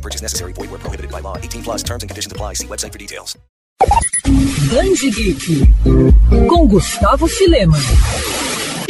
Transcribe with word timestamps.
No 0.00 0.02
purchase 0.02 0.22
necessary. 0.22 0.52
Void 0.54 0.70
where 0.70 0.78
prohibited 0.78 1.12
by 1.12 1.20
law. 1.20 1.36
18 1.36 1.62
plus 1.62 1.82
terms 1.82 2.02
and 2.02 2.10
conditions 2.10 2.32
apply. 2.32 2.54
See 2.54 2.66
website 2.66 2.92
for 2.92 2.98
details. 2.98 3.38
Grande 4.70 5.10
Geek, 5.10 5.68
com 6.48 6.68
Gustavo 6.68 7.26
Filema. 7.26 7.76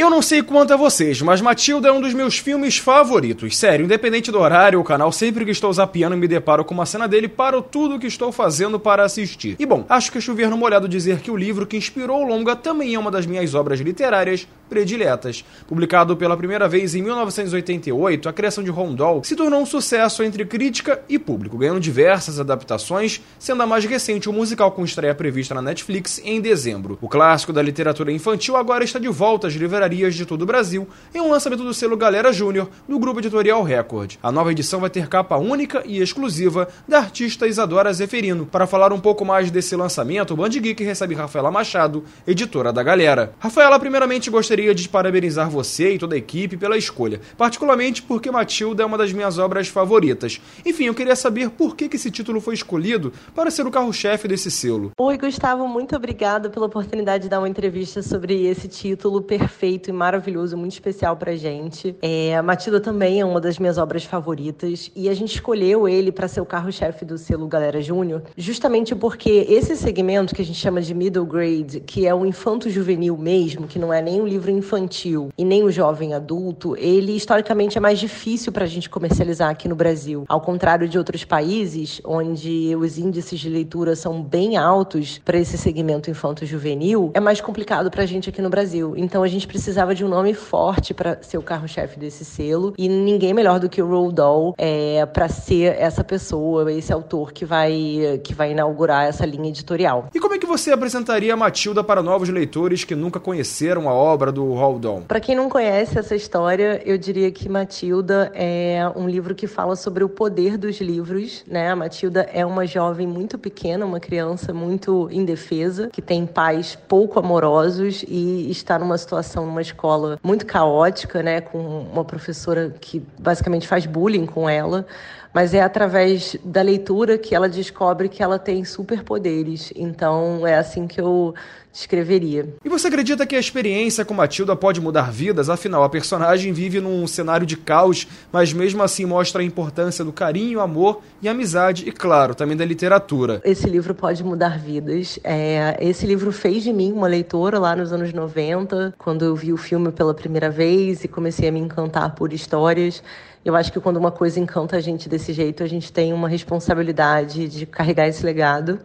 Eu 0.00 0.08
não 0.08 0.22
sei 0.22 0.42
quanto 0.42 0.72
a 0.72 0.78
vocês, 0.78 1.20
mas 1.20 1.42
Matilda 1.42 1.88
é 1.88 1.92
um 1.92 2.00
dos 2.00 2.14
meus 2.14 2.38
filmes 2.38 2.78
favoritos. 2.78 3.54
Sério, 3.54 3.84
independente 3.84 4.32
do 4.32 4.40
horário, 4.40 4.80
o 4.80 4.82
canal 4.82 5.12
sempre 5.12 5.44
que 5.44 5.50
estou 5.50 5.70
zapeando 5.70 6.16
me 6.16 6.26
deparo 6.26 6.64
com 6.64 6.72
uma 6.72 6.86
cena 6.86 7.06
dele, 7.06 7.28
paro 7.28 7.60
tudo 7.60 7.96
o 7.96 7.98
que 7.98 8.06
estou 8.06 8.32
fazendo 8.32 8.80
para 8.80 9.04
assistir. 9.04 9.56
E 9.58 9.66
bom, 9.66 9.84
acho 9.90 10.10
que 10.10 10.16
é 10.16 10.20
chover 10.22 10.48
no 10.48 10.56
molhado 10.56 10.88
dizer 10.88 11.20
que 11.20 11.30
o 11.30 11.36
livro 11.36 11.66
que 11.66 11.76
inspirou 11.76 12.22
o 12.22 12.26
longa 12.26 12.56
também 12.56 12.94
é 12.94 12.98
uma 12.98 13.10
das 13.10 13.26
minhas 13.26 13.54
obras 13.54 13.78
literárias 13.78 14.48
prediletas. 14.70 15.44
Publicado 15.66 16.16
pela 16.16 16.34
primeira 16.34 16.66
vez 16.66 16.94
em 16.94 17.02
1988, 17.02 18.26
a 18.26 18.32
criação 18.32 18.64
de 18.64 18.70
Rondol 18.70 19.22
se 19.22 19.36
tornou 19.36 19.60
um 19.60 19.66
sucesso 19.66 20.22
entre 20.22 20.46
crítica 20.46 21.02
e 21.10 21.18
público, 21.18 21.58
ganhando 21.58 21.80
diversas 21.80 22.40
adaptações, 22.40 23.20
sendo 23.38 23.62
a 23.62 23.66
mais 23.66 23.84
recente 23.84 24.30
o 24.30 24.32
musical 24.32 24.72
com 24.72 24.82
estreia 24.82 25.14
prevista 25.14 25.54
na 25.54 25.60
Netflix 25.60 26.22
em 26.24 26.40
dezembro. 26.40 26.96
O 27.02 27.08
clássico 27.08 27.52
da 27.52 27.60
literatura 27.60 28.10
infantil 28.10 28.56
agora 28.56 28.82
está 28.82 28.98
de 28.98 29.08
volta 29.08 29.48
às 29.48 29.52
livrarias 29.52 29.89
de 29.90 30.24
todo 30.24 30.42
o 30.42 30.46
Brasil 30.46 30.86
em 31.12 31.20
um 31.20 31.30
lançamento 31.30 31.64
do 31.64 31.74
selo 31.74 31.96
Galera 31.96 32.32
Júnior 32.32 32.68
do 32.88 32.98
grupo 32.98 33.18
editorial 33.18 33.62
Record. 33.62 34.14
A 34.22 34.30
nova 34.30 34.52
edição 34.52 34.78
vai 34.78 34.88
ter 34.88 35.08
capa 35.08 35.36
única 35.36 35.82
e 35.84 36.00
exclusiva 36.00 36.68
da 36.86 36.98
artista 36.98 37.46
Isadora 37.46 37.92
Zeferino. 37.92 38.46
Para 38.46 38.68
falar 38.68 38.92
um 38.92 39.00
pouco 39.00 39.24
mais 39.24 39.50
desse 39.50 39.74
lançamento, 39.74 40.32
o 40.32 40.36
Band 40.36 40.50
Geek 40.50 40.84
recebe 40.84 41.14
Rafaela 41.14 41.50
Machado, 41.50 42.04
editora 42.24 42.72
da 42.72 42.82
Galera. 42.82 43.32
Rafaela, 43.40 43.80
primeiramente 43.80 44.30
gostaria 44.30 44.72
de 44.72 44.88
parabenizar 44.88 45.50
você 45.50 45.94
e 45.94 45.98
toda 45.98 46.14
a 46.14 46.18
equipe 46.18 46.56
pela 46.56 46.78
escolha, 46.78 47.20
particularmente 47.36 48.02
porque 48.02 48.30
Matilda 48.30 48.84
é 48.84 48.86
uma 48.86 48.96
das 48.96 49.12
minhas 49.12 49.38
obras 49.38 49.66
favoritas. 49.66 50.40
Enfim, 50.64 50.84
eu 50.84 50.94
queria 50.94 51.16
saber 51.16 51.50
por 51.50 51.74
que, 51.74 51.88
que 51.88 51.96
esse 51.96 52.10
título 52.10 52.40
foi 52.40 52.54
escolhido 52.54 53.12
para 53.34 53.50
ser 53.50 53.66
o 53.66 53.70
carro-chefe 53.70 54.28
desse 54.28 54.50
selo. 54.50 54.92
Oi, 54.98 55.18
Gustavo, 55.18 55.66
muito 55.66 55.96
obrigada 55.96 56.48
pela 56.48 56.66
oportunidade 56.66 57.24
de 57.24 57.28
dar 57.28 57.40
uma 57.40 57.48
entrevista 57.48 58.02
sobre 58.02 58.46
esse 58.46 58.68
título 58.68 59.22
perfeito 59.22 59.79
e 59.88 59.92
maravilhoso, 59.92 60.56
muito 60.56 60.72
especial 60.72 61.16
pra 61.16 61.34
gente. 61.36 61.96
É, 62.02 62.36
a 62.36 62.42
Matilda 62.42 62.80
também 62.80 63.20
é 63.20 63.24
uma 63.24 63.40
das 63.40 63.58
minhas 63.58 63.78
obras 63.78 64.04
favoritas 64.04 64.90
e 64.94 65.08
a 65.08 65.14
gente 65.14 65.34
escolheu 65.34 65.88
ele 65.88 66.12
para 66.12 66.28
ser 66.28 66.40
o 66.40 66.46
carro-chefe 66.46 67.04
do 67.04 67.16
selo 67.16 67.46
Galera 67.46 67.80
Júnior, 67.80 68.22
justamente 68.36 68.94
porque 68.94 69.46
esse 69.48 69.76
segmento 69.76 70.34
que 70.34 70.42
a 70.42 70.44
gente 70.44 70.58
chama 70.58 70.80
de 70.80 70.94
middle 70.94 71.24
grade, 71.24 71.80
que 71.80 72.06
é 72.06 72.14
o 72.14 72.26
infanto-juvenil 72.26 73.16
mesmo, 73.16 73.66
que 73.66 73.78
não 73.78 73.92
é 73.92 74.02
nem 74.02 74.20
o 74.20 74.26
livro 74.26 74.50
infantil 74.50 75.30
e 75.38 75.44
nem 75.44 75.62
o 75.62 75.70
jovem 75.70 76.14
adulto, 76.14 76.76
ele 76.76 77.12
historicamente 77.16 77.78
é 77.78 77.80
mais 77.80 77.98
difícil 77.98 78.52
para 78.52 78.64
a 78.64 78.68
gente 78.68 78.90
comercializar 78.90 79.50
aqui 79.50 79.68
no 79.68 79.74
Brasil. 79.74 80.24
Ao 80.28 80.40
contrário 80.40 80.88
de 80.88 80.98
outros 80.98 81.24
países, 81.24 82.00
onde 82.04 82.74
os 82.76 82.98
índices 82.98 83.38
de 83.38 83.48
leitura 83.48 83.94
são 83.96 84.22
bem 84.22 84.56
altos 84.56 85.20
para 85.24 85.38
esse 85.38 85.56
segmento 85.56 86.10
infanto-juvenil, 86.10 87.10
é 87.14 87.20
mais 87.20 87.40
complicado 87.40 87.90
para 87.90 88.02
a 88.02 88.06
gente 88.06 88.28
aqui 88.28 88.42
no 88.42 88.50
Brasil. 88.50 88.94
Então 88.96 89.22
a 89.22 89.28
gente 89.28 89.46
precisava 89.70 89.94
de 89.94 90.04
um 90.04 90.08
nome 90.08 90.34
forte 90.34 90.92
para 90.92 91.22
ser 91.22 91.38
o 91.38 91.42
carro-chefe 91.42 91.96
desse 91.96 92.24
selo 92.24 92.74
e 92.76 92.88
ninguém 92.88 93.32
melhor 93.32 93.60
do 93.60 93.68
que 93.68 93.80
o 93.80 93.86
Roald 93.86 94.16
Dahl 94.16 94.52
é, 94.58 95.06
para 95.06 95.28
ser 95.28 95.76
essa 95.78 96.02
pessoa, 96.02 96.72
esse 96.72 96.92
autor 96.92 97.32
que 97.32 97.44
vai, 97.44 98.20
que 98.24 98.34
vai 98.34 98.50
inaugurar 98.50 99.06
essa 99.06 99.24
linha 99.24 99.48
editorial. 99.48 100.08
E 100.12 100.18
como 100.18 100.34
é 100.34 100.38
que 100.40 100.46
você 100.46 100.72
apresentaria 100.72 101.32
a 101.32 101.36
Matilda 101.36 101.84
para 101.84 102.02
novos 102.02 102.28
leitores 102.28 102.82
que 102.82 102.96
nunca 102.96 103.20
conheceram 103.20 103.88
a 103.88 103.94
obra 103.94 104.32
do 104.32 104.52
Roald 104.54 104.80
Dahl? 104.80 105.02
Para 105.06 105.20
quem 105.20 105.36
não 105.36 105.48
conhece 105.48 105.96
essa 105.96 106.16
história, 106.16 106.82
eu 106.84 106.98
diria 106.98 107.30
que 107.30 107.48
Matilda 107.48 108.32
é 108.34 108.90
um 108.96 109.08
livro 109.08 109.36
que 109.36 109.46
fala 109.46 109.76
sobre 109.76 110.02
o 110.02 110.08
poder 110.08 110.58
dos 110.58 110.80
livros, 110.80 111.44
né? 111.46 111.70
A 111.70 111.76
Matilda 111.76 112.28
é 112.32 112.44
uma 112.44 112.66
jovem 112.66 113.06
muito 113.06 113.38
pequena, 113.38 113.86
uma 113.86 114.00
criança 114.00 114.52
muito 114.52 115.08
indefesa, 115.12 115.90
que 115.92 116.02
tem 116.02 116.26
pais 116.26 116.76
pouco 116.88 117.20
amorosos 117.20 118.04
e 118.08 118.50
está 118.50 118.76
numa 118.76 118.98
situação 118.98 119.46
numa 119.46 119.59
escola 119.62 120.18
muito 120.22 120.46
caótica, 120.46 121.22
né, 121.22 121.40
com 121.40 121.58
uma 121.58 122.04
professora 122.04 122.74
que 122.80 123.04
basicamente 123.18 123.66
faz 123.66 123.86
bullying 123.86 124.26
com 124.26 124.48
ela, 124.48 124.86
mas 125.32 125.54
é 125.54 125.62
através 125.62 126.36
da 126.44 126.62
leitura 126.62 127.18
que 127.18 127.34
ela 127.34 127.48
descobre 127.48 128.08
que 128.08 128.22
ela 128.22 128.38
tem 128.38 128.64
superpoderes. 128.64 129.72
Então 129.76 130.46
é 130.46 130.56
assim 130.56 130.86
que 130.86 131.00
eu 131.00 131.34
descreveria. 131.72 132.48
E 132.64 132.68
você 132.68 132.88
acredita 132.88 133.24
que 133.24 133.36
a 133.36 133.38
experiência 133.38 134.04
com 134.04 134.12
Matilda 134.12 134.56
pode 134.56 134.80
mudar 134.80 135.12
vidas? 135.12 135.48
Afinal, 135.48 135.84
a 135.84 135.88
personagem 135.88 136.52
vive 136.52 136.80
num 136.80 137.06
cenário 137.06 137.46
de 137.46 137.56
caos, 137.56 138.08
mas 138.32 138.52
mesmo 138.52 138.82
assim 138.82 139.04
mostra 139.04 139.40
a 139.40 139.44
importância 139.44 140.04
do 140.04 140.12
carinho, 140.12 140.60
amor 140.60 141.00
e 141.22 141.28
amizade 141.28 141.88
e, 141.88 141.92
claro, 141.92 142.34
também 142.34 142.56
da 142.56 142.64
literatura. 142.64 143.40
Esse 143.44 143.68
livro 143.68 143.94
pode 143.94 144.24
mudar 144.24 144.58
vidas. 144.58 145.18
É, 145.22 145.76
esse 145.80 146.06
livro 146.06 146.32
fez 146.32 146.64
de 146.64 146.72
mim 146.72 146.92
uma 146.92 147.06
leitora 147.06 147.58
lá 147.58 147.76
nos 147.76 147.92
anos 147.92 148.12
90, 148.12 148.94
quando 148.98 149.24
eu 149.24 149.36
vi 149.36 149.52
o 149.52 149.56
filme 149.56 149.92
pela 149.92 150.12
primeira 150.12 150.50
vez 150.50 151.04
e 151.04 151.08
comecei 151.08 151.48
a 151.48 151.52
me 151.52 151.60
encantar 151.60 152.14
por 152.14 152.32
histórias. 152.32 153.02
Eu 153.42 153.56
acho 153.56 153.72
que 153.72 153.80
quando 153.80 153.96
uma 153.96 154.10
coisa 154.10 154.38
encanta 154.38 154.76
a 154.76 154.80
gente 154.80 155.08
desse 155.08 155.32
jeito, 155.32 155.62
a 155.62 155.66
gente 155.66 155.90
tem 155.90 156.12
uma 156.12 156.28
responsabilidade 156.28 157.48
de 157.48 157.64
carregar 157.64 158.06
esse 158.06 158.24
legado. 158.24 158.78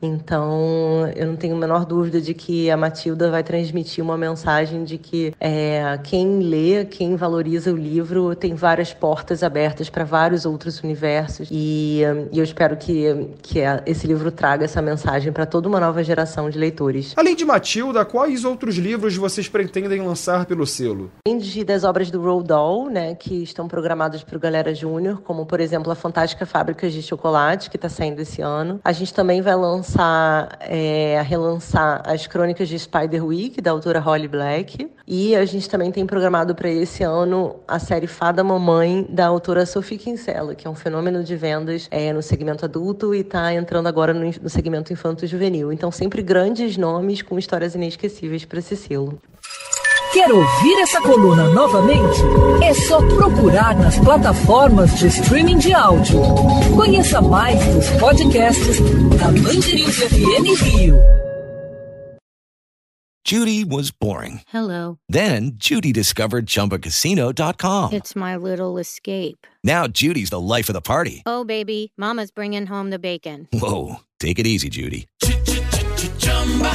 Então, 0.00 1.10
eu 1.16 1.26
não 1.26 1.36
tenho 1.36 1.56
a 1.56 1.58
menor 1.58 1.84
dúvida 1.84 2.20
de 2.20 2.32
que 2.32 2.70
a 2.70 2.76
Matilda 2.76 3.30
vai 3.30 3.42
transmitir 3.42 4.02
uma 4.02 4.16
mensagem 4.16 4.84
de 4.84 4.96
que 4.96 5.34
é, 5.40 5.98
quem 6.04 6.38
lê, 6.40 6.84
quem 6.84 7.16
valoriza 7.16 7.72
o 7.72 7.76
livro, 7.76 8.34
tem 8.36 8.54
várias 8.54 8.94
portas 8.94 9.42
abertas 9.42 9.90
para 9.90 10.04
vários 10.04 10.46
outros 10.46 10.80
universos. 10.82 11.48
E, 11.50 12.02
e, 12.32 12.38
eu 12.38 12.44
espero 12.44 12.76
que, 12.76 13.30
que 13.42 13.58
esse 13.86 14.06
livro 14.06 14.30
traga 14.30 14.64
essa 14.64 14.80
mensagem 14.80 15.32
para 15.32 15.44
toda 15.44 15.68
uma 15.68 15.80
nova 15.80 16.02
geração 16.04 16.48
de 16.48 16.58
leitores. 16.58 17.14
Além 17.16 17.34
de 17.34 17.44
Matilda, 17.44 18.04
quais 18.04 18.44
outros 18.44 18.76
livros 18.76 19.16
vocês 19.16 19.48
pretendem 19.48 20.00
lançar 20.00 20.46
pelo 20.46 20.64
selo? 20.64 21.10
Além 21.26 21.38
de, 21.38 21.64
das 21.64 21.82
obras 21.82 22.10
do 22.10 22.22
Roald 22.22 22.46
Dahl, 22.46 22.88
né, 22.88 23.14
que 23.16 23.42
estão 23.42 23.66
programadas 23.66 24.22
para 24.22 24.36
o 24.36 24.40
Galera 24.40 24.72
Júnior, 24.72 25.20
como, 25.22 25.44
por 25.44 25.60
exemplo, 25.60 25.90
A 25.90 25.96
Fantástica 25.96 26.46
Fábrica 26.46 26.88
de 26.88 27.02
Chocolate, 27.02 27.68
que 27.68 27.76
está 27.76 27.88
saindo 27.88 28.20
esse 28.20 28.40
ano. 28.40 28.80
A 28.84 28.92
gente 28.92 29.12
também 29.12 29.42
vai 29.42 29.56
lançar 29.56 29.87
é, 30.60 31.18
a 31.18 31.22
relançar 31.22 32.02
as 32.04 32.26
crônicas 32.26 32.68
de 32.68 32.78
Spider-Week, 32.78 33.60
da 33.60 33.70
autora 33.70 34.00
Holly 34.00 34.28
Black. 34.28 34.90
E 35.06 35.34
a 35.34 35.44
gente 35.44 35.68
também 35.68 35.90
tem 35.90 36.04
programado 36.06 36.54
para 36.54 36.68
esse 36.68 37.02
ano 37.02 37.56
a 37.66 37.78
série 37.78 38.06
Fada 38.06 38.44
Mamãe, 38.44 39.06
da 39.08 39.26
autora 39.26 39.64
Sophie 39.64 39.98
Kinsella, 39.98 40.54
que 40.54 40.66
é 40.66 40.70
um 40.70 40.74
fenômeno 40.74 41.24
de 41.24 41.36
vendas 41.36 41.88
é, 41.90 42.12
no 42.12 42.22
segmento 42.22 42.64
adulto 42.64 43.14
e 43.14 43.20
está 43.20 43.52
entrando 43.54 43.86
agora 43.86 44.12
no, 44.12 44.30
no 44.42 44.48
segmento 44.48 44.92
infanto-juvenil. 44.92 45.72
Então, 45.72 45.90
sempre 45.90 46.22
grandes 46.22 46.76
nomes 46.76 47.22
com 47.22 47.38
histórias 47.38 47.74
inesquecíveis 47.74 48.44
para 48.44 48.58
esse 48.58 48.76
selo. 48.76 49.20
Quer 50.12 50.32
ouvir 50.32 50.78
essa 50.80 51.00
coluna 51.02 51.48
novamente? 51.50 52.18
É 52.64 52.72
só 52.72 52.98
procurar 53.14 53.76
nas 53.76 53.98
plataformas 53.98 54.98
de 54.98 55.08
streaming 55.08 55.58
de 55.58 55.72
áudio. 55.74 56.20
Conheça 56.74 57.20
mais 57.20 57.58
dos 57.66 57.88
podcasts 58.00 58.78
da 59.18 59.30
Mandirinhos 59.30 59.96
FM 59.96 60.62
Rio. 60.62 60.98
Judy 63.26 63.62
was 63.62 63.90
boring. 63.90 64.40
Hello. 64.48 64.98
Then 65.10 65.52
Judy 65.58 65.92
discovered 65.92 66.46
ChumbaCasino.com. 66.46 67.92
It's 67.92 68.16
my 68.16 68.36
little 68.36 68.78
escape. 68.78 69.46
Now 69.62 69.86
Judy's 69.86 70.30
the 70.30 70.40
life 70.40 70.70
of 70.70 70.74
the 70.74 70.80
party. 70.80 71.22
Oh, 71.26 71.44
baby, 71.44 71.92
Mama's 71.98 72.30
bringing 72.30 72.64
home 72.66 72.88
the 72.88 72.98
bacon. 72.98 73.46
Whoa, 73.52 73.96
take 74.18 74.38
it 74.38 74.46
easy, 74.46 74.70
Judy. 74.70 75.06